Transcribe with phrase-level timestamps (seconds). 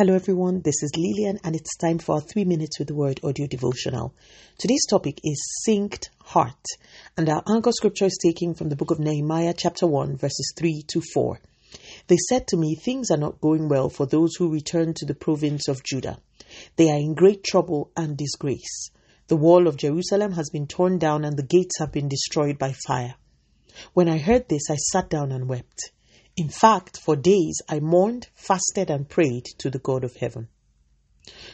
[0.00, 0.62] Hello, everyone.
[0.62, 4.14] This is Lillian, and it's time for our three minutes with the word audio devotional.
[4.56, 6.64] Today's topic is synced heart,
[7.18, 10.84] and our anchor scripture is taken from the book of Nehemiah, chapter 1, verses 3
[10.88, 11.38] to 4.
[12.06, 15.14] They said to me, Things are not going well for those who return to the
[15.14, 16.18] province of Judah.
[16.76, 18.88] They are in great trouble and disgrace.
[19.26, 22.72] The wall of Jerusalem has been torn down, and the gates have been destroyed by
[22.86, 23.16] fire.
[23.92, 25.92] When I heard this, I sat down and wept.
[26.40, 30.48] In fact, for days I mourned, fasted, and prayed to the God of heaven.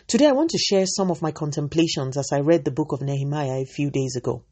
[0.07, 3.03] Today I want to share some of my contemplations as I read the book of
[3.03, 4.45] Nehemiah a few days ago.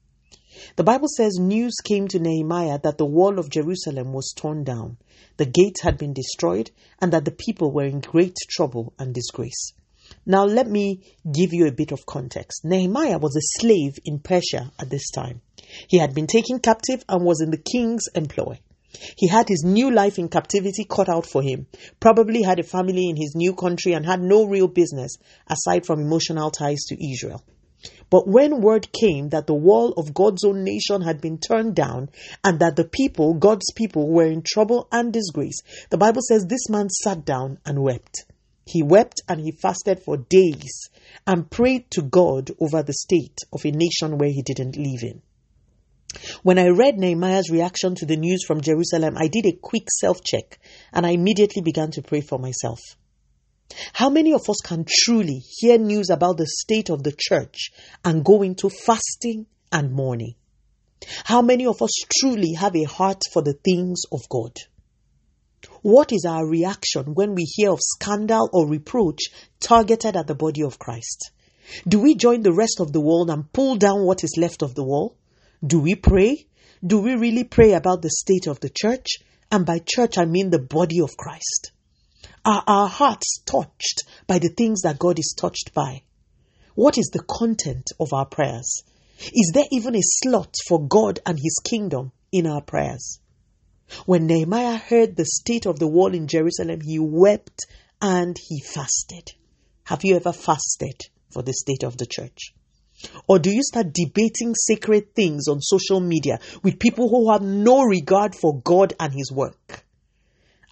[0.74, 4.96] The Bible says news came to Nehemiah that the wall of Jerusalem was torn down,
[5.36, 9.72] the gates had been destroyed, and that the people were in great trouble and disgrace.
[10.26, 12.64] Now, let me give you a bit of context.
[12.64, 15.42] Nehemiah was a slave in Persia at this time.
[15.86, 18.58] He had been taken captive and was in the king's employ.
[19.16, 21.66] He had his new life in captivity cut out for him,
[22.00, 26.00] probably had a family in his new country, and had no real business aside from
[26.00, 27.42] emotional ties to Israel.
[28.10, 32.10] But when word came that the wall of God's own nation had been turned down
[32.42, 36.68] and that the people, God's people, were in trouble and disgrace, the Bible says this
[36.70, 38.24] man sat down and wept.
[38.66, 40.88] He wept and he fasted for days
[41.26, 45.20] and prayed to God over the state of a nation where he didn't live in.
[46.42, 50.22] When I read Nehemiah's reaction to the news from Jerusalem, I did a quick self
[50.22, 50.58] check
[50.92, 52.80] and I immediately began to pray for myself.
[53.92, 57.72] How many of us can truly hear news about the state of the church
[58.04, 60.34] and go into fasting and mourning?
[61.24, 64.56] How many of us truly have a heart for the things of God?
[65.82, 69.20] What is our reaction when we hear of scandal or reproach
[69.60, 71.30] targeted at the body of Christ?
[71.88, 74.74] Do we join the rest of the world and pull down what is left of
[74.74, 75.16] the wall?
[75.66, 76.46] Do we pray?
[76.86, 79.06] Do we really pray about the state of the church?
[79.50, 81.72] And by church, I mean the body of Christ.
[82.44, 86.02] Are our hearts touched by the things that God is touched by?
[86.74, 88.82] What is the content of our prayers?
[89.32, 93.20] Is there even a slot for God and His kingdom in our prayers?
[94.04, 97.60] When Nehemiah heard the state of the wall in Jerusalem, he wept
[98.02, 99.30] and he fasted.
[99.84, 101.00] Have you ever fasted
[101.30, 102.54] for the state of the church?
[103.28, 107.82] Or do you start debating sacred things on social media with people who have no
[107.82, 109.84] regard for God and His work?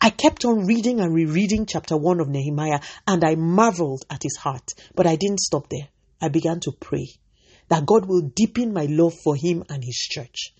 [0.04, 4.36] I kept on reading and rereading chapter 1 of Nehemiah and I marveled at his
[4.36, 4.68] heart.
[4.96, 5.86] But I didn't stop there.
[6.20, 7.06] I began to pray
[7.68, 10.54] that God will deepen my love for him and his church.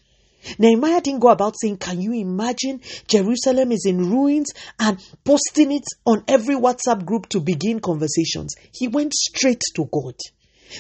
[0.61, 5.85] Nehemiah didn't go about saying, Can you imagine Jerusalem is in ruins and posting it
[6.07, 8.55] on every WhatsApp group to begin conversations?
[8.73, 10.15] He went straight to God.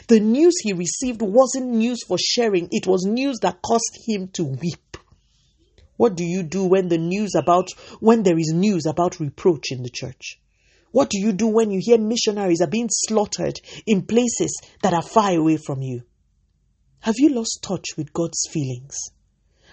[0.08, 4.44] The news he received wasn't news for sharing, it was news that caused him to
[4.44, 4.96] weep.
[5.96, 7.68] What do you do when the news about
[8.00, 10.40] when there is news about reproach in the church?
[10.90, 15.02] What do you do when you hear missionaries are being slaughtered in places that are
[15.02, 16.02] far away from you?
[17.00, 18.96] Have you lost touch with God's feelings?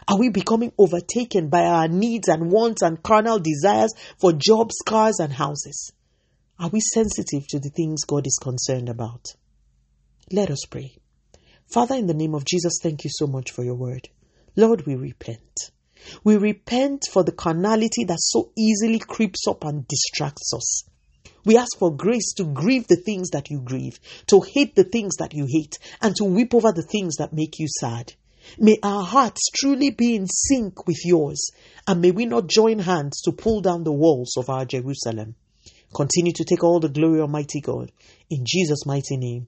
[0.08, 5.20] Are we becoming overtaken by our needs and wants and carnal desires for jobs, cars,
[5.20, 5.92] and houses?
[6.58, 9.26] Are we sensitive to the things God is concerned about?
[10.32, 10.96] Let us pray.
[11.74, 14.10] Father, in the name of Jesus, thank you so much for your word.
[14.56, 15.72] Lord, we repent.
[16.24, 20.84] We repent for the carnality that so easily creeps up and distracts us.
[21.46, 25.16] We ask for grace to grieve the things that you grieve, to hate the things
[25.16, 28.14] that you hate, and to weep over the things that make you sad.
[28.60, 31.50] May our hearts truly be in sync with yours,
[31.88, 35.34] and may we not join hands to pull down the walls of our Jerusalem.
[35.92, 37.92] Continue to take all the glory, Almighty God.
[38.30, 39.48] In Jesus' mighty name